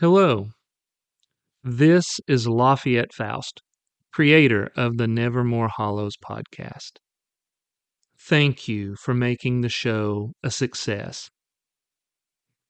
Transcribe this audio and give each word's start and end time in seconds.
Hello. 0.00 0.46
This 1.62 2.06
is 2.26 2.48
Lafayette 2.48 3.12
Faust, 3.12 3.60
creator 4.14 4.70
of 4.74 4.96
the 4.96 5.06
Nevermore 5.06 5.68
Hollows 5.68 6.14
podcast. 6.16 6.92
Thank 8.18 8.66
you 8.66 8.96
for 8.96 9.12
making 9.12 9.60
the 9.60 9.68
show 9.68 10.32
a 10.42 10.50
success. 10.50 11.28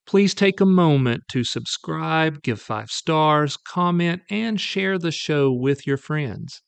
Please 0.06 0.34
take 0.34 0.60
a 0.60 0.66
moment 0.66 1.22
to 1.30 1.44
subscribe, 1.44 2.42
give 2.42 2.60
five 2.60 2.88
stars, 2.88 3.56
comment, 3.56 4.22
and 4.28 4.60
share 4.60 4.98
the 4.98 5.12
show 5.12 5.52
with 5.52 5.86
your 5.86 5.98
friends. 5.98 6.62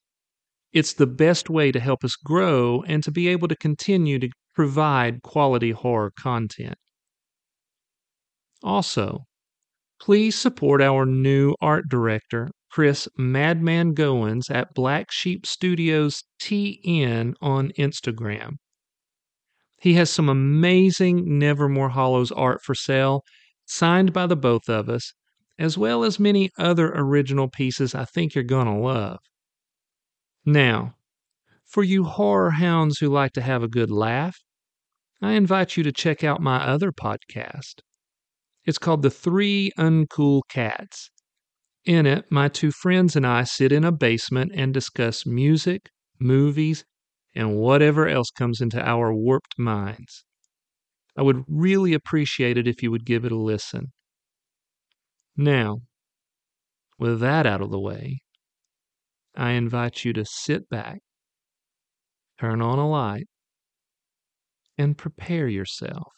It's 0.73 0.95
the 0.95 1.09
best 1.09 1.51
way 1.51 1.73
to 1.73 1.81
help 1.81 2.05
us 2.05 2.15
grow 2.15 2.85
and 2.87 3.03
to 3.03 3.11
be 3.11 3.27
able 3.27 3.49
to 3.49 3.57
continue 3.57 4.21
to 4.21 4.29
provide 4.55 5.23
quality 5.23 5.73
horror 5.73 6.13
content. 6.17 6.77
Also, 8.63 9.25
please 10.03 10.37
support 10.37 10.83
our 10.83 11.07
new 11.07 11.55
art 11.61 11.89
director, 11.89 12.51
Chris 12.73 13.07
Madman 13.17 13.95
Goins 13.95 14.51
at 14.51 14.75
Black 14.75 15.13
Sheep 15.13 15.47
Studios 15.47 16.25
TN 16.41 17.35
on 17.41 17.71
Instagram. 17.79 18.55
He 19.81 19.95
has 19.95 20.11
some 20.11 20.29
amazing 20.29 21.39
Nevermore 21.39 21.91
Hollows 21.91 22.33
art 22.33 22.63
for 22.65 22.75
sale, 22.75 23.23
signed 23.65 24.13
by 24.13 24.27
the 24.27 24.35
both 24.35 24.69
of 24.69 24.89
us, 24.89 25.13
as 25.57 25.79
well 25.79 26.03
as 26.03 26.19
many 26.19 26.51
other 26.59 26.93
original 26.93 27.49
pieces 27.49 27.95
I 27.95 28.05
think 28.05 28.35
you're 28.35 28.43
going 28.43 28.67
to 28.67 28.73
love. 28.73 29.21
Now, 30.45 30.95
for 31.65 31.85
you 31.85 32.03
horror 32.03 32.51
hounds 32.51 32.99
who 32.99 33.09
like 33.09 33.35
to 33.35 33.41
have 33.41 33.63
a 33.63 33.69
good 33.69 33.93
laugh, 33.93 34.37
I 35.21 35.35
invite 35.35 35.77
you 35.77 35.85
to 35.85 35.93
check 35.93 36.25
out 36.25 36.41
my 36.41 36.57
other 36.57 36.91
podcast. 36.91 37.83
It's 38.65 38.79
called 38.79 39.03
The 39.03 39.11
Three 39.11 39.73
Uncool 39.77 40.43
Cats. 40.49 41.11
In 41.85 42.07
it, 42.07 42.27
my 42.31 42.49
two 42.49 42.71
friends 42.71 43.17
and 43.17 43.27
I 43.27 43.43
sit 43.43 43.73
in 43.73 43.83
a 43.83 43.91
basement 43.91 44.53
and 44.55 44.73
discuss 44.73 45.27
music, 45.27 45.91
movies, 46.21 46.85
and 47.35 47.57
whatever 47.57 48.07
else 48.07 48.31
comes 48.31 48.61
into 48.61 48.81
our 48.81 49.13
warped 49.13 49.59
minds. 49.59 50.25
I 51.17 51.23
would 51.23 51.45
really 51.49 51.93
appreciate 51.93 52.57
it 52.57 52.69
if 52.69 52.83
you 52.83 52.93
would 52.93 53.05
give 53.05 53.25
it 53.25 53.33
a 53.33 53.37
listen. 53.37 53.93
Now, 55.37 55.79
with 56.99 57.19
that 57.21 57.47
out 57.47 57.63
of 57.63 57.71
the 57.71 57.81
way, 57.81 58.21
I 59.35 59.53
invite 59.53 60.05
you 60.05 60.13
to 60.13 60.25
sit 60.25 60.69
back, 60.69 61.01
turn 62.39 62.63
on 62.63 62.79
a 62.79 62.89
light, 62.89 63.27
and 64.79 64.97
prepare 64.97 65.49
yourself 65.49 66.13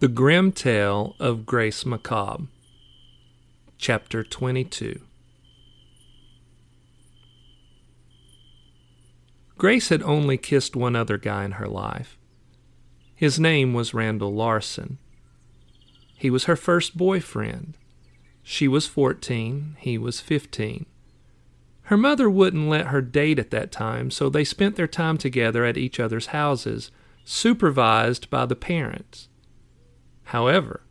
The 0.00 0.08
Grim 0.08 0.52
Tale 0.52 1.14
of 1.20 1.44
Grace 1.44 1.84
Macabre, 1.84 2.44
Chapter 3.76 4.24
22. 4.24 4.98
Grace 9.58 9.90
had 9.90 10.02
only 10.02 10.38
kissed 10.38 10.74
one 10.74 10.96
other 10.96 11.18
guy 11.18 11.44
in 11.44 11.52
her 11.52 11.68
life. 11.68 12.16
His 13.14 13.38
name 13.38 13.74
was 13.74 13.92
Randall 13.92 14.32
Larson. 14.32 14.96
He 16.16 16.30
was 16.30 16.44
her 16.44 16.56
first 16.56 16.96
boyfriend. 16.96 17.76
She 18.42 18.66
was 18.66 18.86
14, 18.86 19.76
he 19.80 19.98
was 19.98 20.18
15. 20.18 20.86
Her 21.82 21.98
mother 21.98 22.30
wouldn't 22.30 22.70
let 22.70 22.86
her 22.86 23.02
date 23.02 23.38
at 23.38 23.50
that 23.50 23.70
time, 23.70 24.10
so 24.10 24.30
they 24.30 24.44
spent 24.44 24.76
their 24.76 24.88
time 24.88 25.18
together 25.18 25.66
at 25.66 25.76
each 25.76 26.00
other's 26.00 26.28
houses, 26.28 26.90
supervised 27.22 28.30
by 28.30 28.46
the 28.46 28.56
parents. 28.56 29.26
However, 30.30 30.82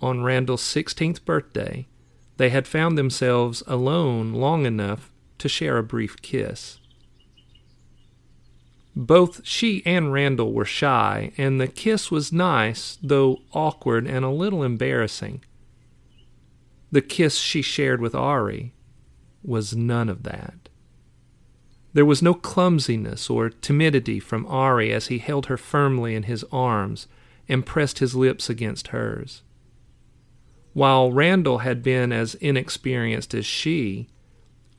on 0.00 0.22
Randall's 0.22 0.62
16th 0.62 1.24
birthday, 1.24 1.88
they 2.36 2.50
had 2.50 2.68
found 2.68 2.96
themselves 2.96 3.64
alone 3.66 4.32
long 4.32 4.64
enough 4.64 5.10
to 5.38 5.48
share 5.48 5.76
a 5.76 5.82
brief 5.82 6.22
kiss. 6.22 6.78
Both 8.94 9.40
she 9.44 9.82
and 9.84 10.12
Randall 10.12 10.52
were 10.52 10.64
shy, 10.64 11.32
and 11.36 11.60
the 11.60 11.66
kiss 11.66 12.12
was 12.12 12.32
nice, 12.32 12.96
though 13.02 13.38
awkward 13.52 14.06
and 14.06 14.24
a 14.24 14.30
little 14.30 14.62
embarrassing. 14.62 15.42
The 16.92 17.02
kiss 17.02 17.38
she 17.38 17.62
shared 17.62 18.00
with 18.00 18.14
Ari 18.14 18.72
was 19.42 19.74
none 19.74 20.08
of 20.08 20.22
that. 20.22 20.68
There 21.92 22.04
was 22.04 22.22
no 22.22 22.34
clumsiness 22.34 23.28
or 23.28 23.50
timidity 23.50 24.20
from 24.20 24.46
Ari 24.46 24.92
as 24.92 25.08
he 25.08 25.18
held 25.18 25.46
her 25.46 25.56
firmly 25.56 26.14
in 26.14 26.22
his 26.22 26.44
arms 26.52 27.08
and 27.48 27.66
pressed 27.66 27.98
his 27.98 28.14
lips 28.14 28.50
against 28.50 28.88
hers. 28.88 29.42
While 30.72 31.12
Randall 31.12 31.58
had 31.58 31.82
been 31.82 32.12
as 32.12 32.34
inexperienced 32.36 33.32
as 33.34 33.46
she, 33.46 34.08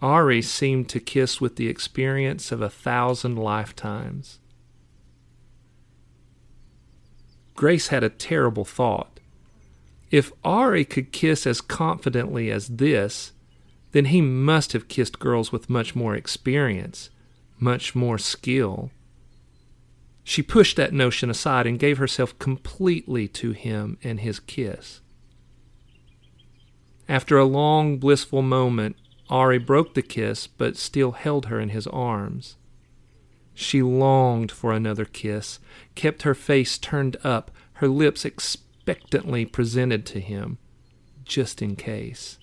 Ari 0.01 0.44
seemed 0.44 0.89
to 0.89 1.00
kiss 1.00 1.41
with 1.41 1.55
the 1.55 1.67
experience 1.67 2.51
of 2.51 2.61
a 2.61 2.69
thousand 2.69 3.35
lifetimes. 3.35 4.39
Grace 7.55 7.88
had 7.88 8.03
a 8.03 8.09
terrible 8.09 8.66
thought. 8.66 9.19
If 10.11 10.31
Ari 10.44 10.85
could 10.85 11.11
kiss 11.11 11.47
as 11.47 11.59
confidently 11.61 12.51
as 12.51 12.67
this, 12.67 13.31
then 13.91 14.05
he 14.05 14.22
must 14.22 14.73
have 14.73 14.88
kissed 14.88 15.17
girls 15.17 15.51
with 15.51 15.69
much 15.69 15.95
more 15.95 16.16
experience, 16.16 17.09
much 17.59 17.95
more 17.95 18.19
skill. 18.19 18.91
She 20.29 20.43
pushed 20.43 20.75
that 20.75 20.91
notion 20.91 21.29
aside 21.29 21.65
and 21.65 21.79
gave 21.79 21.99
herself 21.99 22.38
completely 22.38 23.29
to 23.29 23.51
him 23.51 23.97
and 24.03 24.19
his 24.19 24.41
kiss. 24.41 24.99
After 27.07 27.38
a 27.38 27.45
long, 27.45 27.97
blissful 27.97 28.41
moment, 28.41 28.97
Ari 29.29 29.59
broke 29.59 29.93
the 29.93 30.01
kiss 30.01 30.45
but 30.45 30.75
still 30.75 31.13
held 31.13 31.45
her 31.45 31.61
in 31.61 31.69
his 31.69 31.87
arms. 31.87 32.57
She 33.53 33.81
longed 33.81 34.51
for 34.51 34.73
another 34.73 35.05
kiss, 35.05 35.59
kept 35.95 36.23
her 36.23 36.35
face 36.35 36.77
turned 36.77 37.16
up, 37.23 37.49
her 37.75 37.87
lips 37.87 38.25
expectantly 38.25 39.45
presented 39.45 40.05
to 40.07 40.19
him, 40.19 40.57
just 41.23 41.61
in 41.61 41.77
case. 41.77 42.37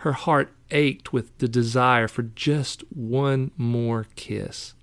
Her 0.00 0.12
heart 0.12 0.52
ached 0.70 1.10
with 1.10 1.38
the 1.38 1.48
desire 1.48 2.06
for 2.06 2.22
just 2.22 2.82
one 2.90 3.50
more 3.56 4.08
kiss. 4.14 4.74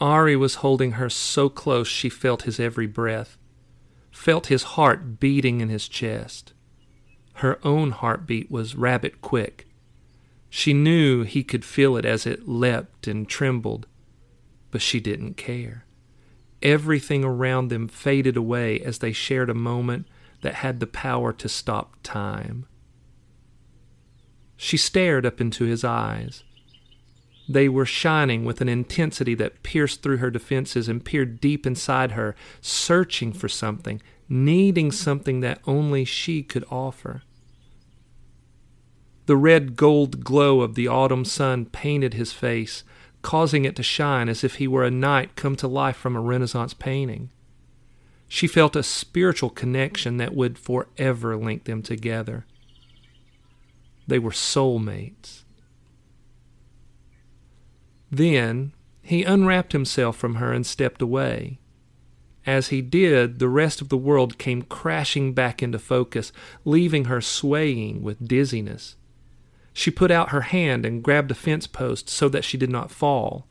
Ari 0.00 0.36
was 0.36 0.56
holding 0.56 0.92
her 0.92 1.08
so 1.08 1.48
close 1.48 1.88
she 1.88 2.08
felt 2.08 2.42
his 2.42 2.60
every 2.60 2.86
breath, 2.86 3.38
felt 4.10 4.48
his 4.48 4.62
heart 4.62 5.18
beating 5.18 5.60
in 5.60 5.68
his 5.68 5.88
chest. 5.88 6.52
Her 7.34 7.58
own 7.64 7.90
heartbeat 7.90 8.50
was 8.50 8.74
rabbit 8.74 9.20
quick. 9.20 9.66
She 10.50 10.72
knew 10.72 11.22
he 11.22 11.42
could 11.42 11.64
feel 11.64 11.96
it 11.96 12.04
as 12.04 12.26
it 12.26 12.48
leapt 12.48 13.06
and 13.06 13.28
trembled, 13.28 13.86
but 14.70 14.82
she 14.82 15.00
didn't 15.00 15.36
care. 15.36 15.84
Everything 16.62 17.24
around 17.24 17.68
them 17.68 17.88
faded 17.88 18.36
away 18.36 18.80
as 18.80 18.98
they 18.98 19.12
shared 19.12 19.50
a 19.50 19.54
moment 19.54 20.06
that 20.42 20.54
had 20.54 20.80
the 20.80 20.86
power 20.86 21.32
to 21.34 21.48
stop 21.48 21.96
time. 22.02 22.66
She 24.56 24.76
stared 24.76 25.26
up 25.26 25.40
into 25.40 25.64
his 25.64 25.84
eyes. 25.84 26.42
They 27.48 27.68
were 27.68 27.86
shining 27.86 28.44
with 28.44 28.60
an 28.60 28.68
intensity 28.68 29.34
that 29.34 29.62
pierced 29.62 30.02
through 30.02 30.16
her 30.16 30.30
defenses 30.30 30.88
and 30.88 31.04
peered 31.04 31.40
deep 31.40 31.66
inside 31.66 32.12
her, 32.12 32.34
searching 32.60 33.32
for 33.32 33.48
something, 33.48 34.02
needing 34.28 34.90
something 34.90 35.40
that 35.40 35.60
only 35.66 36.04
she 36.04 36.42
could 36.42 36.64
offer. 36.70 37.22
The 39.26 39.36
red 39.36 39.76
gold 39.76 40.24
glow 40.24 40.60
of 40.60 40.74
the 40.74 40.88
autumn 40.88 41.24
sun 41.24 41.66
painted 41.66 42.14
his 42.14 42.32
face, 42.32 42.84
causing 43.22 43.64
it 43.64 43.76
to 43.76 43.82
shine 43.82 44.28
as 44.28 44.44
if 44.44 44.56
he 44.56 44.68
were 44.68 44.84
a 44.84 44.90
knight 44.90 45.34
come 45.36 45.56
to 45.56 45.68
life 45.68 45.96
from 45.96 46.16
a 46.16 46.20
Renaissance 46.20 46.74
painting. 46.74 47.30
She 48.28 48.46
felt 48.46 48.76
a 48.76 48.82
spiritual 48.82 49.50
connection 49.50 50.16
that 50.16 50.34
would 50.34 50.58
forever 50.58 51.36
link 51.36 51.64
them 51.64 51.82
together. 51.82 52.44
They 54.06 54.18
were 54.18 54.30
soulmates. 54.30 55.42
Then 58.10 58.72
he 59.02 59.22
unwrapped 59.24 59.72
himself 59.72 60.16
from 60.16 60.36
her 60.36 60.52
and 60.52 60.66
stepped 60.66 61.02
away. 61.02 61.58
As 62.46 62.68
he 62.68 62.80
did, 62.80 63.38
the 63.40 63.48
rest 63.48 63.80
of 63.80 63.88
the 63.88 63.96
world 63.96 64.38
came 64.38 64.62
crashing 64.62 65.32
back 65.32 65.62
into 65.62 65.78
focus, 65.78 66.32
leaving 66.64 67.06
her 67.06 67.20
swaying 67.20 68.02
with 68.02 68.26
dizziness. 68.26 68.96
She 69.72 69.90
put 69.90 70.10
out 70.10 70.30
her 70.30 70.42
hand 70.42 70.86
and 70.86 71.02
grabbed 71.02 71.30
a 71.30 71.34
fence 71.34 71.66
post 71.66 72.08
so 72.08 72.28
that 72.28 72.44
she 72.44 72.56
did 72.56 72.70
not 72.70 72.90
fall. 72.90 73.46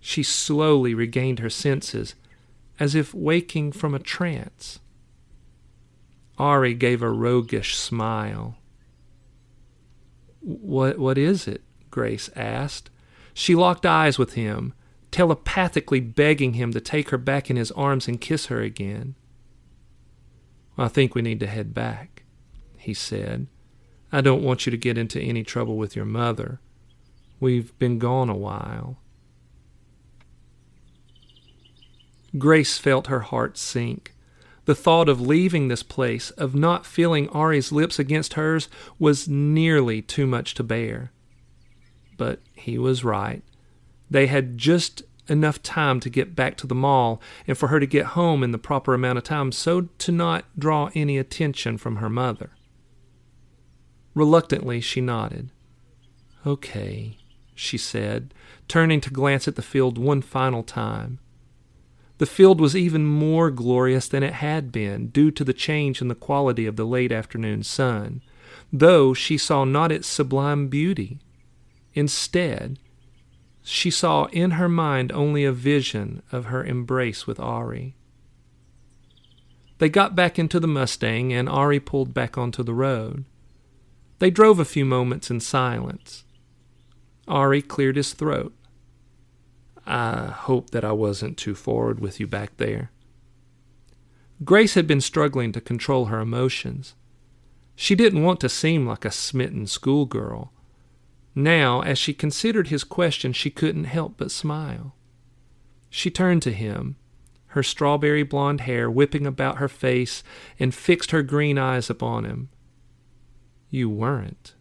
She 0.00 0.22
slowly 0.22 0.94
regained 0.94 1.38
her 1.38 1.50
senses, 1.50 2.14
as 2.80 2.94
if 2.94 3.14
waking 3.14 3.72
from 3.72 3.94
a 3.94 3.98
trance. 3.98 4.80
Ari 6.38 6.74
gave 6.74 7.02
a 7.02 7.10
roguish 7.10 7.76
smile. 7.76 8.56
What, 10.40 10.98
what 10.98 11.18
is 11.18 11.46
it? 11.46 11.62
Grace 11.90 12.30
asked. 12.34 12.90
She 13.34 13.54
locked 13.54 13.86
eyes 13.86 14.18
with 14.18 14.34
him, 14.34 14.74
telepathically 15.10 16.00
begging 16.00 16.54
him 16.54 16.72
to 16.72 16.80
take 16.80 17.10
her 17.10 17.18
back 17.18 17.50
in 17.50 17.56
his 17.56 17.70
arms 17.72 18.08
and 18.08 18.20
kiss 18.20 18.46
her 18.46 18.60
again. 18.60 19.14
I 20.76 20.88
think 20.88 21.14
we 21.14 21.22
need 21.22 21.40
to 21.40 21.46
head 21.46 21.74
back, 21.74 22.24
he 22.78 22.94
said. 22.94 23.46
I 24.10 24.20
don't 24.20 24.42
want 24.42 24.66
you 24.66 24.70
to 24.70 24.76
get 24.76 24.98
into 24.98 25.20
any 25.20 25.42
trouble 25.42 25.76
with 25.76 25.96
your 25.96 26.04
mother. 26.04 26.60
We've 27.40 27.76
been 27.78 27.98
gone 27.98 28.28
a 28.28 28.36
while. 28.36 28.98
Grace 32.38 32.78
felt 32.78 33.08
her 33.08 33.20
heart 33.20 33.58
sink. 33.58 34.14
The 34.64 34.74
thought 34.74 35.08
of 35.08 35.20
leaving 35.20 35.68
this 35.68 35.82
place, 35.82 36.30
of 36.32 36.54
not 36.54 36.86
feeling 36.86 37.28
Ari's 37.30 37.72
lips 37.72 37.98
against 37.98 38.34
hers, 38.34 38.68
was 38.98 39.28
nearly 39.28 40.00
too 40.00 40.26
much 40.26 40.54
to 40.54 40.62
bear. 40.62 41.11
But 42.16 42.40
he 42.54 42.78
was 42.78 43.04
right. 43.04 43.42
They 44.10 44.26
had 44.26 44.58
just 44.58 45.02
enough 45.28 45.62
time 45.62 46.00
to 46.00 46.10
get 46.10 46.34
back 46.34 46.56
to 46.58 46.66
the 46.66 46.74
mall 46.74 47.20
and 47.46 47.56
for 47.56 47.68
her 47.68 47.80
to 47.80 47.86
get 47.86 48.06
home 48.06 48.42
in 48.42 48.52
the 48.52 48.58
proper 48.58 48.92
amount 48.92 49.18
of 49.18 49.24
time 49.24 49.52
so 49.52 49.82
to 49.98 50.12
not 50.12 50.44
draw 50.58 50.90
any 50.94 51.16
attention 51.16 51.78
from 51.78 51.96
her 51.96 52.10
mother. 52.10 52.50
Reluctantly, 54.14 54.80
she 54.80 55.00
nodded. 55.00 55.50
Okay, 56.46 57.16
she 57.54 57.78
said, 57.78 58.34
turning 58.68 59.00
to 59.00 59.10
glance 59.10 59.46
at 59.46 59.56
the 59.56 59.62
field 59.62 59.96
one 59.96 60.20
final 60.20 60.62
time. 60.62 61.18
The 62.18 62.26
field 62.26 62.60
was 62.60 62.76
even 62.76 63.06
more 63.06 63.50
glorious 63.50 64.06
than 64.06 64.22
it 64.22 64.34
had 64.34 64.70
been, 64.70 65.08
due 65.08 65.30
to 65.30 65.44
the 65.44 65.52
change 65.52 66.00
in 66.00 66.08
the 66.08 66.14
quality 66.14 66.66
of 66.66 66.76
the 66.76 66.84
late 66.84 67.10
afternoon 67.10 67.62
sun, 67.62 68.22
though 68.72 69.14
she 69.14 69.38
saw 69.38 69.64
not 69.64 69.90
its 69.90 70.06
sublime 70.06 70.68
beauty. 70.68 71.18
Instead, 71.94 72.78
she 73.62 73.90
saw 73.90 74.24
in 74.26 74.52
her 74.52 74.68
mind 74.68 75.12
only 75.12 75.44
a 75.44 75.52
vision 75.52 76.22
of 76.32 76.46
her 76.46 76.64
embrace 76.64 77.26
with 77.26 77.38
Ari. 77.38 77.96
They 79.78 79.88
got 79.88 80.14
back 80.14 80.38
into 80.38 80.60
the 80.60 80.68
Mustang, 80.68 81.32
and 81.32 81.48
Ari 81.48 81.80
pulled 81.80 82.14
back 82.14 82.38
onto 82.38 82.62
the 82.62 82.74
road. 82.74 83.24
They 84.18 84.30
drove 84.30 84.58
a 84.58 84.64
few 84.64 84.84
moments 84.84 85.30
in 85.30 85.40
silence. 85.40 86.24
Ari 87.26 87.62
cleared 87.62 87.96
his 87.96 88.12
throat. 88.12 88.54
I 89.84 90.26
hope 90.26 90.70
that 90.70 90.84
I 90.84 90.92
wasn't 90.92 91.36
too 91.36 91.54
forward 91.54 91.98
with 91.98 92.20
you 92.20 92.26
back 92.26 92.56
there. 92.58 92.90
Grace 94.44 94.74
had 94.74 94.86
been 94.86 95.00
struggling 95.00 95.52
to 95.52 95.60
control 95.60 96.06
her 96.06 96.20
emotions. 96.20 96.94
She 97.74 97.94
didn't 97.94 98.22
want 98.22 98.40
to 98.40 98.48
seem 98.48 98.86
like 98.86 99.04
a 99.04 99.10
smitten 99.10 99.66
schoolgirl. 99.66 100.52
Now, 101.34 101.80
as 101.80 101.98
she 101.98 102.12
considered 102.12 102.68
his 102.68 102.84
question, 102.84 103.32
she 103.32 103.50
couldn't 103.50 103.84
help 103.84 104.16
but 104.18 104.30
smile. 104.30 104.94
She 105.88 106.10
turned 106.10 106.42
to 106.42 106.52
him, 106.52 106.96
her 107.48 107.62
strawberry 107.62 108.22
blonde 108.22 108.62
hair 108.62 108.90
whipping 108.90 109.26
about 109.26 109.58
her 109.58 109.68
face, 109.68 110.22
and 110.58 110.74
fixed 110.74 111.10
her 111.10 111.22
green 111.22 111.58
eyes 111.58 111.88
upon 111.88 112.24
him. 112.24 112.48
You 113.70 113.88
weren't. 113.88 114.54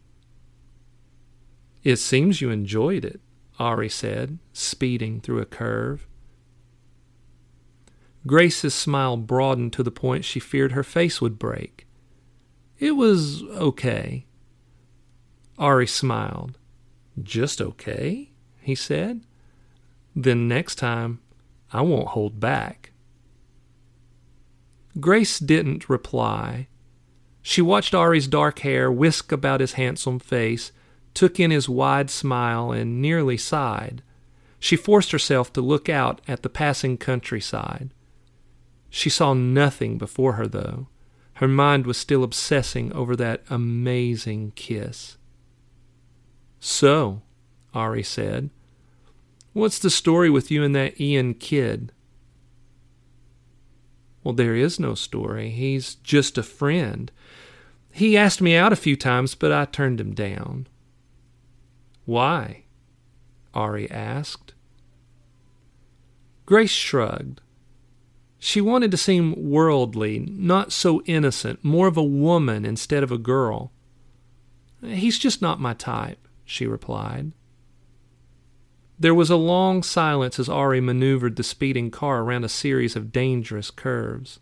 It 1.84 1.98
seems 1.98 2.42
you 2.42 2.50
enjoyed 2.50 3.04
it, 3.04 3.20
Ari 3.60 3.90
said, 3.90 4.40
speeding 4.54 5.20
through 5.20 5.40
a 5.40 5.46
curve. 5.46 6.08
Grace's 8.28 8.76
smile 8.76 9.18
broadened 9.18 9.74
to 9.74 9.84
the 9.84 9.92
point 9.92 10.26
she 10.26 10.40
feared 10.40 10.74
her 10.74 10.84
face 10.84 11.20
would 11.20 11.40
break. 11.40 11.88
It 12.78 12.92
was 12.92 13.42
okay. 13.44 14.26
Ari 15.58 15.88
smiled. 15.88 16.58
Just 17.22 17.62
okay, 17.62 18.32
he 18.62 18.76
said. 18.76 19.22
Then 20.16 20.48
next 20.48 20.76
time, 20.76 21.20
I 21.74 21.82
won't 21.82 22.10
hold 22.10 22.40
back. 22.40 22.92
Grace 25.00 25.40
didn't 25.40 25.90
reply. 25.90 26.68
She 27.42 27.62
watched 27.62 27.96
Ari's 27.96 28.28
dark 28.28 28.60
hair 28.60 28.92
whisk 28.92 29.32
about 29.32 29.62
his 29.62 29.74
handsome 29.74 30.20
face 30.20 30.72
took 31.14 31.40
in 31.40 31.52
his 31.52 31.70
wide 31.70 32.10
smile, 32.10 32.72
and 32.72 33.02
nearly 33.02 33.38
sighed. 33.38 34.02
She 34.60 34.76
forced 34.76 35.12
herself 35.12 35.52
to 35.54 35.62
look 35.62 35.90
out 35.90 36.22
at 36.28 36.44
the 36.44 36.50
passing 36.50 36.98
countryside. 36.98 37.94
She 38.90 39.10
saw 39.10 39.34
nothing 39.34 39.98
before 39.98 40.34
her, 40.34 40.48
though. 40.48 40.88
Her 41.36 41.48
mind 41.48 41.86
was 41.86 41.98
still 41.98 42.24
obsessing 42.24 42.94
over 42.94 43.16
that 43.16 43.44
amazing 43.50 44.52
kiss. 44.56 45.18
So, 46.64 47.24
Ari 47.74 48.04
said, 48.04 48.52
what's 49.52 49.80
the 49.80 49.90
story 49.90 50.30
with 50.30 50.52
you 50.52 50.64
and 50.64 50.76
that 50.76 51.02
Ian 51.02 51.34
kid? 51.34 51.92
Well, 54.24 54.36
there 54.36 54.56
is 54.56 54.80
no 54.80 54.94
story. 54.94 55.50
He's 55.50 55.96
just 55.96 56.38
a 56.38 56.44
friend. 56.44 57.12
He 57.92 58.16
asked 58.16 58.42
me 58.42 58.56
out 58.56 58.72
a 58.72 58.78
few 58.78 58.96
times, 58.96 59.34
but 59.34 59.52
I 59.52 59.66
turned 59.66 60.00
him 60.00 60.14
down. 60.14 60.68
Why? 62.06 62.66
Ari 63.56 63.90
asked. 63.90 64.54
Grace 66.46 66.70
shrugged. 66.70 67.42
She 68.38 68.62
wanted 68.62 68.92
to 68.92 68.98
seem 68.98 69.50
worldly, 69.50 70.20
not 70.20 70.72
so 70.72 71.02
innocent, 71.06 71.64
more 71.64 71.88
of 71.88 71.98
a 71.98 72.04
woman 72.04 72.66
instead 72.66 73.02
of 73.02 73.12
a 73.12 73.18
girl. 73.18 73.72
He's 74.84 75.18
just 75.18 75.42
not 75.42 75.60
my 75.60 75.74
type, 75.74 76.21
she 76.52 76.68
replied. 76.68 77.32
There 79.00 79.16
was 79.16 79.30
a 79.30 79.36
long 79.36 79.82
silence 79.82 80.38
as 80.38 80.50
Ari 80.50 80.82
maneuvered 80.82 81.36
the 81.36 81.44
speeding 81.44 81.90
car 81.90 82.22
around 82.22 82.44
a 82.44 82.50
series 82.50 82.96
of 82.96 83.12
dangerous 83.12 83.72
curves. 83.72 84.40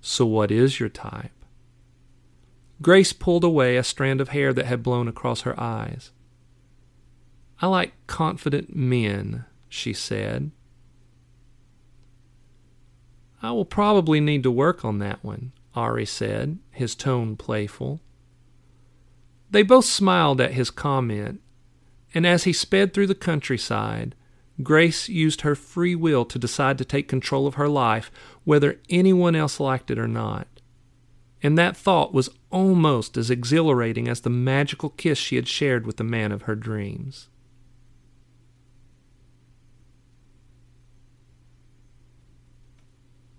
So, 0.00 0.24
what 0.24 0.50
is 0.50 0.80
your 0.80 0.88
type? 0.88 1.32
Grace 2.80 3.12
pulled 3.12 3.44
away 3.44 3.76
a 3.76 3.84
strand 3.84 4.20
of 4.20 4.30
hair 4.30 4.52
that 4.52 4.66
had 4.66 4.82
blown 4.82 5.06
across 5.06 5.42
her 5.42 5.58
eyes. 5.60 6.12
I 7.60 7.66
like 7.66 7.92
confident 8.06 8.74
men, 8.74 9.44
she 9.68 9.92
said. 9.92 10.50
I 13.42 13.50
will 13.52 13.64
probably 13.64 14.20
need 14.20 14.42
to 14.44 14.50
work 14.50 14.84
on 14.84 14.98
that 15.00 15.22
one, 15.22 15.52
Ari 15.74 16.06
said, 16.06 16.58
his 16.70 16.94
tone 16.94 17.36
playful. 17.36 18.00
They 19.52 19.62
both 19.62 19.84
smiled 19.84 20.40
at 20.40 20.54
his 20.54 20.70
comment, 20.70 21.42
and 22.14 22.26
as 22.26 22.44
he 22.44 22.54
sped 22.54 22.92
through 22.94 23.08
the 23.08 23.14
countryside, 23.14 24.14
Grace 24.62 25.10
used 25.10 25.42
her 25.42 25.54
free 25.54 25.94
will 25.94 26.24
to 26.24 26.38
decide 26.38 26.78
to 26.78 26.86
take 26.86 27.06
control 27.06 27.46
of 27.46 27.54
her 27.54 27.68
life, 27.68 28.10
whether 28.44 28.80
anyone 28.88 29.36
else 29.36 29.60
liked 29.60 29.90
it 29.90 29.98
or 29.98 30.08
not. 30.08 30.48
And 31.42 31.58
that 31.58 31.76
thought 31.76 32.14
was 32.14 32.30
almost 32.50 33.18
as 33.18 33.28
exhilarating 33.28 34.08
as 34.08 34.22
the 34.22 34.30
magical 34.30 34.88
kiss 34.88 35.18
she 35.18 35.36
had 35.36 35.48
shared 35.48 35.86
with 35.86 35.98
the 35.98 36.04
man 36.04 36.32
of 36.32 36.42
her 36.42 36.54
dreams. 36.54 37.28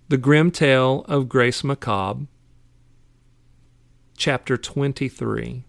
The 0.10 0.18
Grim 0.18 0.52
Tale 0.52 1.06
of 1.08 1.28
Grace 1.28 1.64
Macabre, 1.64 2.28
Chapter 4.16 4.58
23. 4.58 5.66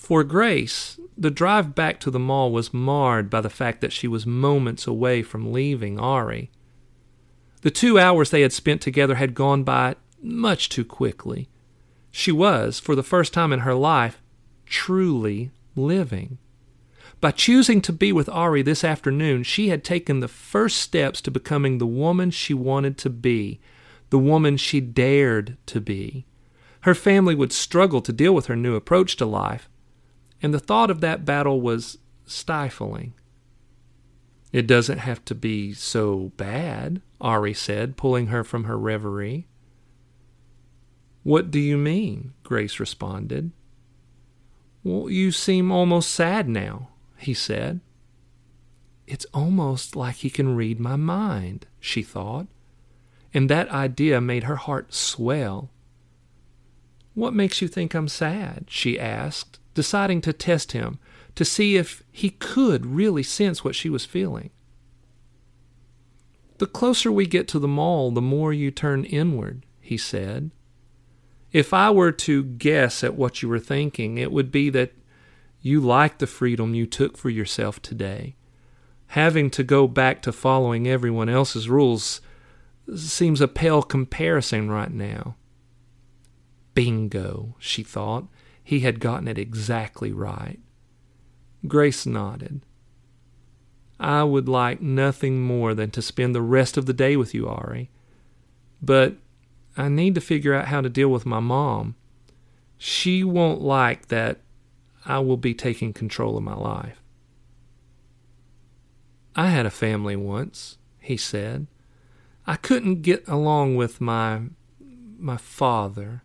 For 0.00 0.24
Grace, 0.24 0.98
the 1.16 1.30
drive 1.30 1.74
back 1.74 2.00
to 2.00 2.10
the 2.10 2.18
mall 2.18 2.50
was 2.50 2.72
marred 2.72 3.28
by 3.28 3.42
the 3.42 3.50
fact 3.50 3.82
that 3.82 3.92
she 3.92 4.08
was 4.08 4.24
moments 4.26 4.86
away 4.86 5.22
from 5.22 5.52
leaving 5.52 6.00
Ari. 6.00 6.50
The 7.60 7.70
two 7.70 7.98
hours 7.98 8.30
they 8.30 8.40
had 8.40 8.54
spent 8.54 8.80
together 8.80 9.16
had 9.16 9.34
gone 9.34 9.62
by 9.62 9.96
much 10.22 10.70
too 10.70 10.86
quickly. 10.86 11.50
She 12.10 12.32
was, 12.32 12.80
for 12.80 12.96
the 12.96 13.02
first 13.02 13.34
time 13.34 13.52
in 13.52 13.60
her 13.60 13.74
life, 13.74 14.22
truly 14.64 15.50
living. 15.76 16.38
By 17.20 17.30
choosing 17.30 17.82
to 17.82 17.92
be 17.92 18.10
with 18.10 18.30
Ari 18.30 18.62
this 18.62 18.82
afternoon, 18.82 19.42
she 19.42 19.68
had 19.68 19.84
taken 19.84 20.20
the 20.20 20.28
first 20.28 20.78
steps 20.78 21.20
to 21.20 21.30
becoming 21.30 21.76
the 21.76 21.86
woman 21.86 22.30
she 22.30 22.54
wanted 22.54 22.96
to 22.98 23.10
be, 23.10 23.60
the 24.08 24.18
woman 24.18 24.56
she 24.56 24.80
dared 24.80 25.58
to 25.66 25.78
be. 25.78 26.24
Her 26.80 26.94
family 26.94 27.34
would 27.34 27.52
struggle 27.52 28.00
to 28.00 28.14
deal 28.14 28.34
with 28.34 28.46
her 28.46 28.56
new 28.56 28.74
approach 28.74 29.14
to 29.16 29.26
life, 29.26 29.68
and 30.42 30.54
the 30.54 30.60
thought 30.60 30.90
of 30.90 31.00
that 31.00 31.24
battle 31.24 31.60
was 31.60 31.98
stifling. 32.24 33.14
It 34.52 34.66
doesn't 34.66 34.98
have 34.98 35.24
to 35.26 35.34
be 35.34 35.72
so 35.74 36.32
bad, 36.36 37.02
Ari 37.20 37.54
said, 37.54 37.96
pulling 37.96 38.28
her 38.28 38.42
from 38.42 38.64
her 38.64 38.78
reverie. 38.78 39.46
What 41.22 41.50
do 41.50 41.60
you 41.60 41.76
mean? 41.76 42.32
Grace 42.42 42.80
responded. 42.80 43.52
Well, 44.82 45.10
you 45.10 45.30
seem 45.30 45.70
almost 45.70 46.10
sad 46.10 46.48
now 46.48 46.88
he 47.20 47.34
said. 47.34 47.80
It's 49.06 49.26
almost 49.34 49.94
like 49.96 50.16
he 50.16 50.30
can 50.30 50.56
read 50.56 50.80
my 50.80 50.96
mind, 50.96 51.66
she 51.78 52.02
thought. 52.02 52.46
and 53.32 53.48
that 53.48 53.68
idea 53.68 54.20
made 54.20 54.42
her 54.42 54.56
heart 54.56 54.92
swell. 54.92 55.70
What 57.14 57.32
makes 57.32 57.62
you 57.62 57.68
think 57.68 57.94
I'm 57.94 58.08
sad? 58.08 58.64
she 58.68 58.98
asked, 58.98 59.59
deciding 59.74 60.20
to 60.22 60.32
test 60.32 60.72
him 60.72 60.98
to 61.34 61.44
see 61.44 61.76
if 61.76 62.02
he 62.10 62.30
could 62.30 62.86
really 62.86 63.22
sense 63.22 63.64
what 63.64 63.74
she 63.74 63.88
was 63.88 64.04
feeling. 64.04 64.50
The 66.58 66.66
closer 66.66 67.10
we 67.10 67.26
get 67.26 67.48
to 67.48 67.58
the 67.58 67.68
mall, 67.68 68.10
the 68.10 68.20
more 68.20 68.52
you 68.52 68.70
turn 68.70 69.04
inward, 69.04 69.64
he 69.80 69.96
said. 69.96 70.50
If 71.52 71.72
I 71.72 71.90
were 71.90 72.12
to 72.12 72.44
guess 72.44 73.02
at 73.02 73.14
what 73.14 73.42
you 73.42 73.48
were 73.48 73.58
thinking, 73.58 74.18
it 74.18 74.30
would 74.30 74.52
be 74.52 74.70
that 74.70 74.92
you 75.62 75.80
like 75.80 76.18
the 76.18 76.26
freedom 76.26 76.74
you 76.74 76.86
took 76.86 77.16
for 77.16 77.30
yourself 77.30 77.80
today. 77.80 78.36
Having 79.08 79.50
to 79.50 79.64
go 79.64 79.88
back 79.88 80.22
to 80.22 80.32
following 80.32 80.86
everyone 80.86 81.28
else's 81.28 81.68
rules 81.68 82.20
seems 82.94 83.40
a 83.40 83.48
pale 83.48 83.82
comparison 83.82 84.70
right 84.70 84.92
now. 84.92 85.36
Bingo, 86.74 87.56
she 87.58 87.82
thought. 87.82 88.26
He 88.70 88.80
had 88.80 89.00
gotten 89.00 89.26
it 89.26 89.36
exactly 89.36 90.12
right. 90.12 90.60
Grace 91.66 92.06
nodded. 92.06 92.64
I 93.98 94.22
would 94.22 94.48
like 94.48 94.80
nothing 94.80 95.42
more 95.42 95.74
than 95.74 95.90
to 95.90 96.00
spend 96.00 96.36
the 96.36 96.40
rest 96.40 96.76
of 96.76 96.86
the 96.86 96.92
day 96.92 97.16
with 97.16 97.34
you, 97.34 97.48
Ari. 97.48 97.90
But 98.80 99.16
I 99.76 99.88
need 99.88 100.14
to 100.14 100.20
figure 100.20 100.54
out 100.54 100.68
how 100.68 100.82
to 100.82 100.88
deal 100.88 101.08
with 101.08 101.26
my 101.26 101.40
mom. 101.40 101.96
She 102.78 103.24
won't 103.24 103.60
like 103.60 104.06
that 104.06 104.38
I 105.04 105.18
will 105.18 105.36
be 105.36 105.52
taking 105.52 105.92
control 105.92 106.36
of 106.36 106.44
my 106.44 106.54
life. 106.54 107.02
I 109.34 109.48
had 109.48 109.66
a 109.66 109.70
family 109.70 110.14
once, 110.14 110.78
he 111.00 111.16
said. 111.16 111.66
I 112.46 112.54
couldn't 112.54 113.02
get 113.02 113.26
along 113.26 113.74
with 113.74 114.00
my 114.00 114.42
my 115.18 115.38
father. 115.38 116.22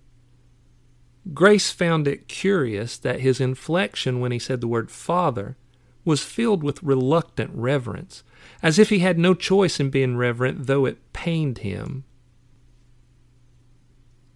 Grace 1.33 1.71
found 1.71 2.07
it 2.07 2.27
curious 2.27 2.97
that 2.97 3.21
his 3.21 3.41
inflection 3.41 4.19
when 4.19 4.31
he 4.31 4.39
said 4.39 4.61
the 4.61 4.67
word 4.67 4.91
father 4.91 5.57
was 6.03 6.23
filled 6.23 6.63
with 6.63 6.83
reluctant 6.83 7.49
reverence, 7.53 8.23
as 8.61 8.77
if 8.77 8.89
he 8.89 8.99
had 8.99 9.17
no 9.17 9.33
choice 9.33 9.79
in 9.79 9.89
being 9.89 10.15
reverent, 10.15 10.67
though 10.67 10.85
it 10.85 11.13
pained 11.13 11.59
him. 11.59 12.03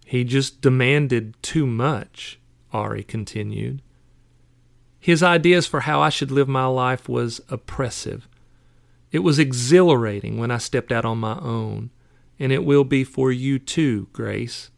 He 0.04 0.24
just 0.24 0.60
demanded 0.60 1.40
too 1.42 1.66
much, 1.66 2.40
Ari 2.72 3.04
continued. 3.04 3.82
His 4.98 5.22
ideas 5.22 5.66
for 5.66 5.80
how 5.80 6.00
I 6.00 6.08
should 6.08 6.32
live 6.32 6.48
my 6.48 6.66
life 6.66 7.08
was 7.08 7.40
oppressive. 7.48 8.28
It 9.12 9.20
was 9.20 9.38
exhilarating 9.38 10.38
when 10.38 10.50
I 10.50 10.58
stepped 10.58 10.90
out 10.90 11.04
on 11.04 11.18
my 11.18 11.38
own, 11.38 11.90
and 12.40 12.50
it 12.50 12.64
will 12.64 12.84
be 12.84 13.04
for 13.04 13.30
you 13.30 13.60
too, 13.60 14.08
Grace. 14.12 14.70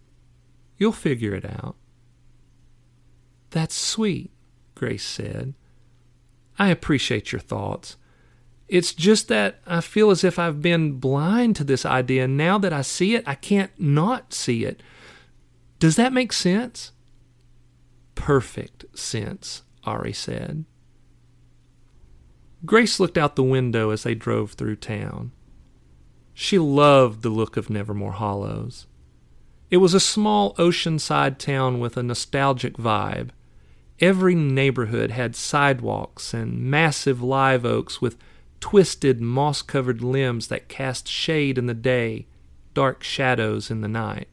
You'll 0.77 0.93
figure 0.93 1.35
it 1.35 1.47
out. 1.47 1.77
That's 3.53 3.75
sweet, 3.75 4.31
Grace 4.75 5.05
said. 5.05 5.55
I 6.59 6.69
appreciate 6.69 7.33
your 7.33 7.41
thoughts. 7.41 7.97
It's 8.67 8.95
just 8.95 9.29
that 9.29 9.61
I 9.67 9.83
feel 9.83 10.11
as 10.11 10.25
if 10.25 10.39
I've 10.39 10.63
been 10.63 10.95
blind 10.95 11.57
to 11.57 11.65
this 11.65 11.85
idea. 11.85 12.27
Now 12.27 12.57
that 12.59 12.73
I 12.73 12.81
see 12.81 13.15
it, 13.15 13.23
I 13.27 13.35
can't 13.35 13.71
not 13.79 14.33
see 14.33 14.65
it. 14.65 14.83
Does 15.79 15.97
that 15.97 16.15
make 16.15 16.33
sense? 16.33 16.93
Perfect 18.15 18.87
sense, 18.99 19.63
Ari 19.85 20.15
said. 20.15 20.65
Grace 22.65 22.99
looked 22.99 23.19
out 23.19 23.37
the 23.37 23.43
window 23.43 23.91
as 23.91 24.03
they 24.03 24.15
drove 24.15 24.53
through 24.53 24.77
town. 24.77 25.33
She 26.33 26.59
loved 26.59 27.23
the 27.23 27.29
look 27.29 27.59
of 27.59 27.69
Nevermore 27.69 28.13
Hollows. 28.13 28.87
It 29.71 29.79
was 29.79 29.93
a 29.93 30.01
small 30.01 30.55
oceanside 30.55 31.37
town 31.37 31.81
with 31.81 31.97
a 31.97 32.03
nostalgic 32.03 32.79
vibe. 32.79 33.31
Every 34.03 34.35
neighborhood 34.35 35.13
had 35.13 35.37
sidewalks 35.37 36.35
and 36.35 36.59
massive 36.59 37.23
live 37.23 37.65
oaks 37.65 38.03
with 38.03 38.19
twisted, 38.59 39.21
moss 39.21 39.63
covered 39.63 40.03
limbs 40.03 40.49
that 40.49 40.69
cast 40.69 41.07
shade 41.07 41.57
in 41.57 41.67
the 41.67 41.73
day, 41.73 42.27
dark 42.75 43.05
shadows 43.05 43.71
in 43.71 43.81
the 43.81 43.87
night. 43.87 44.27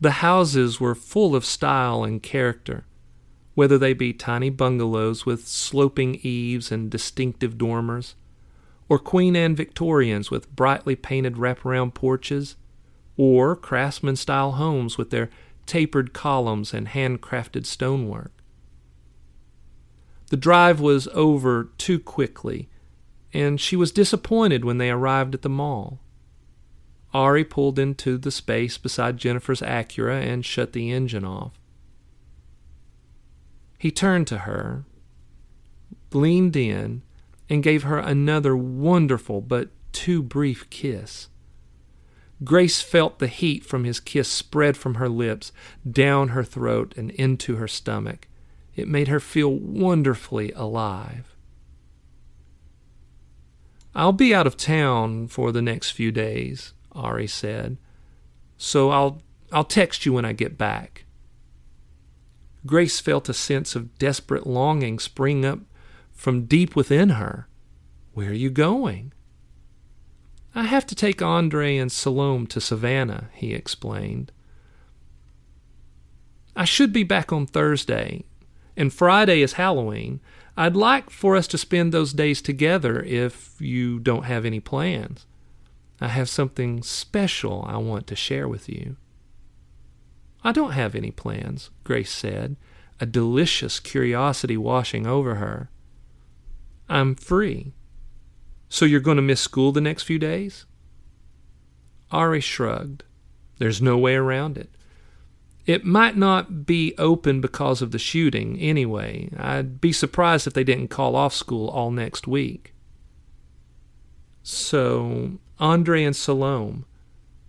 The 0.00 0.22
houses 0.22 0.80
were 0.80 0.94
full 0.94 1.36
of 1.36 1.44
style 1.44 2.02
and 2.02 2.22
character, 2.22 2.86
whether 3.54 3.76
they 3.76 3.92
be 3.92 4.14
tiny 4.14 4.48
bungalows 4.48 5.26
with 5.26 5.46
sloping 5.46 6.18
eaves 6.22 6.72
and 6.72 6.90
distinctive 6.90 7.58
dormers, 7.58 8.14
or 8.88 8.98
Queen 8.98 9.36
Anne 9.36 9.54
Victorians 9.54 10.30
with 10.30 10.56
brightly 10.56 10.96
painted 10.96 11.34
wraparound 11.34 11.92
porches, 11.92 12.56
or 13.18 13.54
craftsman 13.54 14.16
style 14.16 14.52
homes 14.52 14.96
with 14.96 15.10
their 15.10 15.28
tapered 15.66 16.12
columns 16.12 16.72
and 16.74 16.88
handcrafted 16.88 17.66
stonework. 17.66 18.32
The 20.30 20.36
drive 20.36 20.80
was 20.80 21.08
over 21.08 21.70
too 21.76 21.98
quickly, 21.98 22.68
and 23.34 23.60
she 23.60 23.76
was 23.76 23.92
disappointed 23.92 24.64
when 24.64 24.78
they 24.78 24.90
arrived 24.90 25.34
at 25.34 25.42
the 25.42 25.48
mall. 25.48 26.00
Ari 27.14 27.44
pulled 27.44 27.78
into 27.78 28.16
the 28.16 28.30
space 28.30 28.78
beside 28.78 29.18
Jennifer's 29.18 29.60
Acura 29.60 30.20
and 30.22 30.44
shut 30.44 30.72
the 30.72 30.90
engine 30.90 31.24
off. 31.24 31.52
He 33.78 33.90
turned 33.90 34.26
to 34.28 34.38
her, 34.38 34.84
leaned 36.12 36.56
in, 36.56 37.02
and 37.50 37.62
gave 37.62 37.82
her 37.82 37.98
another 37.98 38.56
wonderful 38.56 39.40
but 39.40 39.70
too 39.92 40.22
brief 40.22 40.70
kiss. 40.70 41.28
Grace 42.44 42.80
felt 42.80 43.18
the 43.18 43.28
heat 43.28 43.64
from 43.64 43.84
his 43.84 44.00
kiss 44.00 44.28
spread 44.28 44.76
from 44.76 44.94
her 44.94 45.08
lips, 45.08 45.52
down 45.88 46.28
her 46.28 46.42
throat, 46.42 46.94
and 46.96 47.10
into 47.12 47.56
her 47.56 47.68
stomach. 47.68 48.28
It 48.74 48.88
made 48.88 49.08
her 49.08 49.20
feel 49.20 49.52
wonderfully 49.52 50.50
alive. 50.52 51.36
I'll 53.94 54.12
be 54.12 54.34
out 54.34 54.46
of 54.46 54.56
town 54.56 55.28
for 55.28 55.52
the 55.52 55.60
next 55.60 55.90
few 55.90 56.10
days, 56.10 56.72
Ari 56.92 57.26
said. 57.26 57.76
So 58.56 58.90
I'll 58.90 59.22
I'll 59.52 59.64
text 59.64 60.06
you 60.06 60.14
when 60.14 60.24
I 60.24 60.32
get 60.32 60.56
back. 60.56 61.04
Grace 62.64 63.00
felt 63.00 63.28
a 63.28 63.34
sense 63.34 63.76
of 63.76 63.98
desperate 63.98 64.46
longing 64.46 64.98
spring 64.98 65.44
up 65.44 65.58
from 66.12 66.46
deep 66.46 66.74
within 66.74 67.10
her. 67.10 67.48
Where 68.14 68.30
are 68.30 68.34
you 68.34 68.48
going? 68.48 69.12
I 70.54 70.64
have 70.64 70.86
to 70.86 70.94
take 70.94 71.22
Andre 71.22 71.76
and 71.76 71.90
Salome 71.90 72.46
to 72.46 72.60
Savannah, 72.60 73.30
he 73.32 73.54
explained. 73.54 74.32
I 76.54 76.66
should 76.66 76.92
be 76.92 77.04
back 77.04 77.32
on 77.32 77.46
Thursday, 77.46 78.24
and 78.76 78.92
Friday 78.92 79.40
is 79.40 79.54
Halloween. 79.54 80.20
I'd 80.56 80.76
like 80.76 81.08
for 81.08 81.36
us 81.36 81.46
to 81.48 81.58
spend 81.58 81.92
those 81.92 82.12
days 82.12 82.42
together 82.42 83.02
if 83.02 83.54
you 83.58 83.98
don't 83.98 84.24
have 84.24 84.44
any 84.44 84.60
plans. 84.60 85.24
I 86.00 86.08
have 86.08 86.28
something 86.28 86.82
special 86.82 87.64
I 87.66 87.78
want 87.78 88.06
to 88.08 88.16
share 88.16 88.48
with 88.48 88.68
you. 88.68 88.96
I 90.44 90.52
don't 90.52 90.72
have 90.72 90.94
any 90.94 91.10
plans, 91.10 91.70
Grace 91.84 92.12
said, 92.12 92.56
a 93.00 93.06
delicious 93.06 93.80
curiosity 93.80 94.56
washing 94.56 95.06
over 95.06 95.36
her. 95.36 95.70
I'm 96.88 97.14
free. 97.14 97.72
So 98.72 98.86
you're 98.86 99.00
going 99.00 99.16
to 99.16 99.22
miss 99.22 99.42
school 99.42 99.70
the 99.70 99.82
next 99.82 100.04
few 100.04 100.18
days? 100.18 100.64
Ari 102.10 102.40
shrugged. 102.40 103.04
There's 103.58 103.82
no 103.82 103.98
way 103.98 104.14
around 104.14 104.56
it. 104.56 104.70
It 105.66 105.84
might 105.84 106.16
not 106.16 106.64
be 106.64 106.94
open 106.96 107.42
because 107.42 107.82
of 107.82 107.90
the 107.90 107.98
shooting 107.98 108.58
anyway. 108.58 109.28
I'd 109.36 109.78
be 109.78 109.92
surprised 109.92 110.46
if 110.46 110.54
they 110.54 110.64
didn't 110.64 110.88
call 110.88 111.16
off 111.16 111.34
school 111.34 111.68
all 111.68 111.90
next 111.90 112.26
week. 112.26 112.72
So 114.42 115.32
Andre 115.58 116.04
and 116.04 116.16
Salome, 116.16 116.84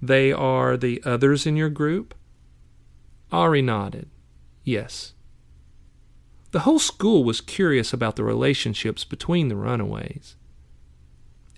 they 0.01 0.33
are 0.33 0.75
the 0.75 1.01
others 1.05 1.45
in 1.45 1.55
your 1.55 1.69
group? 1.69 2.15
Ari 3.31 3.61
nodded. 3.61 4.09
Yes. 4.65 5.13
The 6.51 6.59
whole 6.67 6.79
school 6.79 7.23
was 7.23 7.39
curious 7.39 7.93
about 7.93 8.17
the 8.17 8.25
relationships 8.25 9.05
between 9.05 9.47
the 9.47 9.55
runaways. 9.55 10.35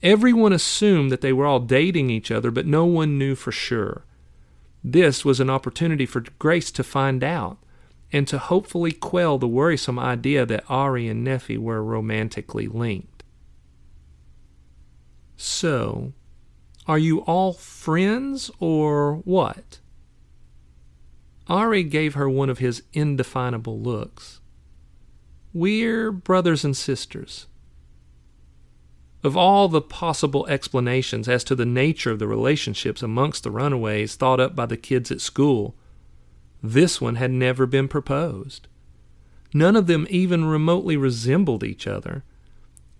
Everyone 0.05 0.53
assumed 0.53 1.11
that 1.11 1.21
they 1.21 1.33
were 1.33 1.47
all 1.47 1.59
dating 1.59 2.11
each 2.11 2.29
other, 2.29 2.51
but 2.51 2.67
no 2.67 2.85
one 2.85 3.17
knew 3.17 3.33
for 3.33 3.51
sure. 3.51 4.05
This 4.83 5.25
was 5.25 5.39
an 5.39 5.49
opportunity 5.49 6.05
for 6.05 6.23
Grace 6.37 6.69
to 6.73 6.83
find 6.83 7.23
out 7.23 7.57
and 8.11 8.27
to 8.27 8.37
hopefully 8.37 8.91
quell 8.91 9.39
the 9.39 9.47
worrisome 9.47 9.97
idea 9.97 10.45
that 10.45 10.63
Ari 10.69 11.07
and 11.07 11.23
Nephi 11.23 11.57
were 11.57 11.83
romantically 11.83 12.67
linked. 12.67 13.23
So, 15.37 16.13
are 16.85 16.99
you 16.99 17.21
all 17.21 17.53
friends 17.53 18.51
or 18.59 19.15
what? 19.25 19.79
Ari 21.47 21.81
gave 21.81 22.13
her 22.13 22.29
one 22.29 22.51
of 22.51 22.59
his 22.59 22.83
indefinable 22.93 23.79
looks. 23.79 24.39
We're 25.51 26.11
brothers 26.11 26.63
and 26.63 26.77
sisters. 26.77 27.47
Of 29.25 29.35
all 29.35 29.67
the 29.67 29.81
possible 29.81 30.45
explanations 30.45 31.27
as 31.27 31.43
to 31.45 31.55
the 31.55 31.65
nature 31.65 32.11
of 32.11 32.19
the 32.19 32.27
relationships 32.27 33.01
amongst 33.01 33.43
the 33.43 33.49
runaways 33.49 34.13
thought 34.15 34.39
up 34.39 34.55
by 34.55 34.67
the 34.67 34.77
kids 34.77 35.09
at 35.09 35.19
school, 35.19 35.73
this 36.61 37.01
one 37.01 37.15
had 37.15 37.31
never 37.31 37.65
been 37.65 37.87
proposed. 37.87 38.67
None 39.51 39.75
of 39.75 39.87
them 39.87 40.05
even 40.11 40.45
remotely 40.45 40.95
resembled 40.95 41.63
each 41.63 41.87
other. 41.87 42.23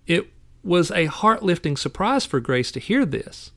It 0.08 0.32
was 0.64 0.90
a 0.90 1.06
heart 1.06 1.44
lifting 1.44 1.76
surprise 1.76 2.26
for 2.26 2.40
Grace 2.40 2.72
to 2.72 2.80
hear 2.80 3.06
this. 3.06 3.52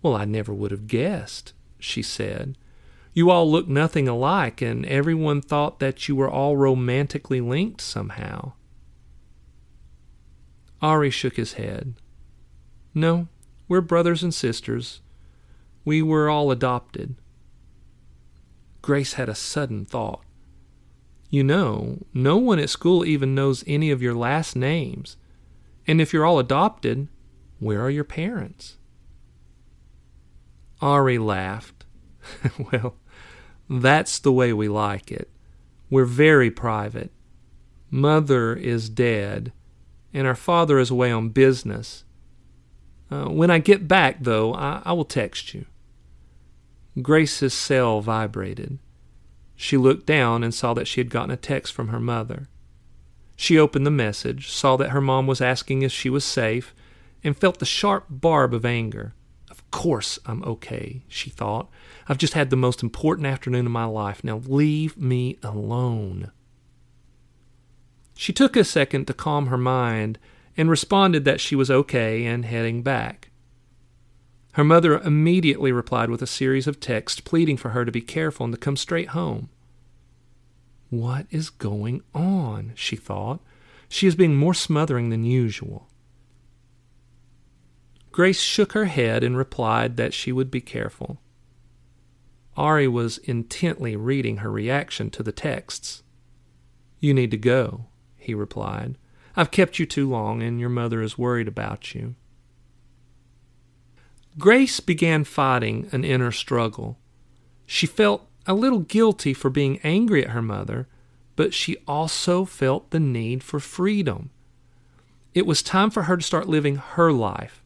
Well, 0.00 0.16
I 0.16 0.24
never 0.24 0.54
would 0.54 0.70
have 0.70 0.86
guessed, 0.86 1.52
she 1.78 2.00
said. 2.00 2.56
You 3.12 3.30
all 3.30 3.52
look 3.52 3.68
nothing 3.68 4.08
alike, 4.08 4.62
and 4.62 4.86
everyone 4.86 5.42
thought 5.42 5.78
that 5.80 6.08
you 6.08 6.16
were 6.16 6.30
all 6.30 6.56
romantically 6.56 7.42
linked 7.42 7.82
somehow. 7.82 8.54
Ari 10.82 11.10
shook 11.10 11.36
his 11.36 11.54
head. 11.54 11.94
No, 12.94 13.28
we're 13.68 13.80
brothers 13.80 14.22
and 14.22 14.34
sisters. 14.34 15.00
We 15.84 16.02
were 16.02 16.28
all 16.28 16.50
adopted. 16.50 17.16
Grace 18.82 19.14
had 19.14 19.28
a 19.28 19.34
sudden 19.34 19.84
thought. 19.84 20.22
You 21.28 21.42
know, 21.42 22.04
no 22.14 22.36
one 22.36 22.58
at 22.58 22.70
school 22.70 23.04
even 23.04 23.34
knows 23.34 23.64
any 23.66 23.90
of 23.90 24.02
your 24.02 24.14
last 24.14 24.54
names. 24.54 25.16
And 25.86 26.00
if 26.00 26.12
you're 26.12 26.24
all 26.24 26.38
adopted, 26.38 27.08
where 27.58 27.80
are 27.80 27.90
your 27.90 28.04
parents? 28.04 28.76
Ari 30.80 31.18
laughed. 31.18 31.84
well, 32.72 32.96
that's 33.68 34.18
the 34.18 34.32
way 34.32 34.52
we 34.52 34.68
like 34.68 35.10
it. 35.10 35.30
We're 35.90 36.04
very 36.04 36.50
private. 36.50 37.10
Mother 37.90 38.54
is 38.54 38.88
dead, 38.88 39.52
and 40.16 40.26
our 40.26 40.34
father 40.34 40.78
is 40.78 40.90
away 40.90 41.12
on 41.12 41.28
business. 41.28 42.04
Uh, 43.10 43.26
when 43.26 43.50
I 43.50 43.58
get 43.58 43.86
back, 43.86 44.16
though, 44.22 44.54
I, 44.54 44.80
I 44.82 44.94
will 44.94 45.04
text 45.04 45.52
you. 45.52 45.66
Grace's 47.02 47.52
cell 47.52 48.00
vibrated. 48.00 48.78
She 49.54 49.76
looked 49.76 50.06
down 50.06 50.42
and 50.42 50.54
saw 50.54 50.72
that 50.72 50.88
she 50.88 51.00
had 51.00 51.10
gotten 51.10 51.30
a 51.30 51.36
text 51.36 51.74
from 51.74 51.88
her 51.88 52.00
mother. 52.00 52.48
She 53.36 53.58
opened 53.58 53.84
the 53.84 53.90
message, 53.90 54.48
saw 54.48 54.78
that 54.78 54.90
her 54.90 55.02
mom 55.02 55.26
was 55.26 55.42
asking 55.42 55.82
if 55.82 55.92
she 55.92 56.08
was 56.08 56.24
safe, 56.24 56.74
and 57.22 57.36
felt 57.36 57.58
the 57.58 57.66
sharp 57.66 58.06
barb 58.08 58.54
of 58.54 58.64
anger. 58.64 59.12
Of 59.50 59.70
course 59.70 60.18
I'm 60.24 60.42
okay, 60.44 61.02
she 61.08 61.28
thought. 61.28 61.68
I've 62.08 62.16
just 62.16 62.32
had 62.32 62.48
the 62.48 62.56
most 62.56 62.82
important 62.82 63.26
afternoon 63.26 63.66
of 63.66 63.72
my 63.72 63.84
life. 63.84 64.24
Now 64.24 64.40
leave 64.46 64.96
me 64.96 65.38
alone. 65.42 66.32
She 68.18 68.32
took 68.32 68.56
a 68.56 68.64
second 68.64 69.06
to 69.06 69.14
calm 69.14 69.46
her 69.46 69.58
mind 69.58 70.18
and 70.56 70.70
responded 70.70 71.24
that 71.26 71.40
she 71.40 71.54
was 71.54 71.70
okay 71.70 72.24
and 72.24 72.46
heading 72.46 72.82
back. 72.82 73.30
Her 74.54 74.64
mother 74.64 74.98
immediately 74.98 75.70
replied 75.70 76.08
with 76.08 76.22
a 76.22 76.26
series 76.26 76.66
of 76.66 76.80
texts 76.80 77.20
pleading 77.20 77.58
for 77.58 77.68
her 77.68 77.84
to 77.84 77.92
be 77.92 78.00
careful 78.00 78.44
and 78.44 78.54
to 78.54 78.58
come 78.58 78.76
straight 78.76 79.08
home. 79.08 79.50
What 80.88 81.26
is 81.30 81.50
going 81.50 82.02
on? 82.14 82.72
she 82.74 82.96
thought. 82.96 83.40
She 83.86 84.06
is 84.06 84.14
being 84.14 84.34
more 84.34 84.54
smothering 84.54 85.10
than 85.10 85.24
usual. 85.24 85.88
Grace 88.12 88.40
shook 88.40 88.72
her 88.72 88.86
head 88.86 89.22
and 89.22 89.36
replied 89.36 89.98
that 89.98 90.14
she 90.14 90.32
would 90.32 90.50
be 90.50 90.62
careful. 90.62 91.20
Ari 92.56 92.88
was 92.88 93.18
intently 93.18 93.94
reading 93.94 94.38
her 94.38 94.50
reaction 94.50 95.10
to 95.10 95.22
the 95.22 95.32
texts. 95.32 96.02
You 96.98 97.12
need 97.12 97.30
to 97.32 97.36
go, 97.36 97.88
he 98.26 98.34
replied. 98.34 98.98
I've 99.36 99.52
kept 99.52 99.78
you 99.78 99.86
too 99.86 100.08
long, 100.08 100.42
and 100.42 100.58
your 100.58 100.68
mother 100.68 101.00
is 101.00 101.16
worried 101.16 101.46
about 101.46 101.94
you. 101.94 102.16
Grace 104.36 104.80
began 104.80 105.22
fighting 105.22 105.88
an 105.92 106.04
inner 106.04 106.32
struggle. 106.32 106.98
She 107.66 107.86
felt 107.86 108.28
a 108.46 108.54
little 108.54 108.80
guilty 108.80 109.32
for 109.32 109.48
being 109.48 109.78
angry 109.84 110.24
at 110.24 110.32
her 110.32 110.42
mother, 110.42 110.88
but 111.36 111.54
she 111.54 111.76
also 111.86 112.44
felt 112.44 112.90
the 112.90 112.98
need 112.98 113.44
for 113.44 113.60
freedom. 113.60 114.30
It 115.34 115.46
was 115.46 115.62
time 115.62 115.90
for 115.90 116.04
her 116.04 116.16
to 116.16 116.22
start 116.22 116.48
living 116.48 116.76
her 116.76 117.12
life. 117.12 117.62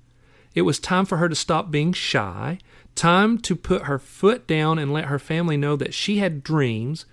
It 0.54 0.62
was 0.62 0.78
time 0.78 1.06
for 1.06 1.16
her 1.16 1.28
to 1.28 1.34
stop 1.34 1.70
being 1.70 1.92
shy, 1.92 2.58
time 2.94 3.38
to 3.38 3.56
put 3.56 3.84
her 3.84 3.98
foot 3.98 4.46
down 4.46 4.78
and 4.78 4.92
let 4.92 5.06
her 5.06 5.18
family 5.18 5.56
know 5.56 5.76
that 5.76 5.94
she 5.94 6.18
had 6.18 6.42
dreams, 6.42 7.06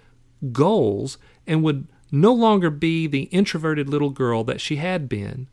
goals, 0.51 1.17
and 1.45 1.63
would 1.63 1.87
no 2.11 2.33
longer 2.33 2.69
be 2.69 3.07
the 3.07 3.23
introverted 3.23 3.89
little 3.89 4.09
girl 4.09 4.43
that 4.43 4.61
she 4.61 4.77
had 4.77 5.09
been. 5.09 5.47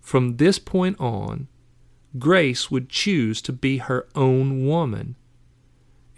From 0.00 0.36
this 0.36 0.58
point 0.58 0.98
on, 1.00 1.48
Grace 2.18 2.70
would 2.70 2.88
choose 2.88 3.40
to 3.42 3.52
be 3.52 3.78
her 3.78 4.08
own 4.14 4.66
woman. 4.66 5.16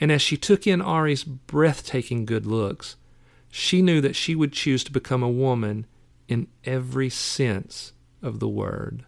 And 0.00 0.10
as 0.10 0.22
she 0.22 0.36
took 0.36 0.66
in 0.66 0.80
Ari's 0.80 1.24
breathtaking 1.24 2.24
good 2.24 2.46
looks, 2.46 2.96
she 3.50 3.82
knew 3.82 4.00
that 4.00 4.16
she 4.16 4.34
would 4.34 4.52
choose 4.52 4.82
to 4.84 4.92
become 4.92 5.22
a 5.22 5.28
woman 5.28 5.86
in 6.28 6.48
every 6.64 7.10
sense 7.10 7.92
of 8.22 8.40
the 8.40 8.48
word. 8.48 9.04